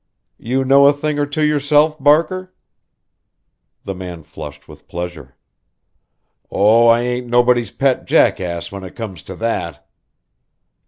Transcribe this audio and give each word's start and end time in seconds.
"You 0.39 0.65
know 0.65 0.87
a 0.87 0.93
thing 0.93 1.19
or 1.19 1.27
two 1.27 1.43
yourself, 1.45 1.99
Barker?" 2.01 2.55
The 3.83 3.93
man 3.93 4.23
flushed 4.23 4.67
with 4.67 4.87
pleasure. 4.87 5.35
"Oh, 6.49 6.87
I 6.87 7.01
ain't 7.01 7.27
nobody's 7.27 7.69
pet 7.69 8.05
jackass, 8.07 8.71
when 8.71 8.83
it 8.83 8.95
comes 8.95 9.21
to 9.21 9.35
that!" 9.35 9.87